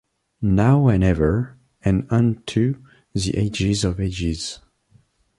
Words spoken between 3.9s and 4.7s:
ages.